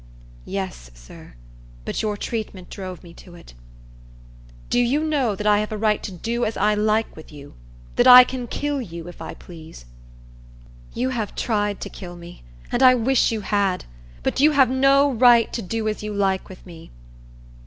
[0.47, 1.35] "Yes, sir;
[1.85, 3.53] but your treatment drove me to it."
[4.71, 8.07] "Do you know that I have a right to do as I like with you,—that
[8.07, 9.85] I can kill you, if I please?"
[10.95, 12.41] "You have tried to kill me,
[12.71, 13.85] and I wish you had;
[14.23, 16.89] but you have no right to do as you like with me."